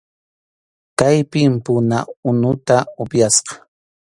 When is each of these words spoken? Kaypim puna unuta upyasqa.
Kaypim 0.99 1.53
puna 1.65 1.97
unuta 2.29 2.77
upyasqa. 3.01 3.53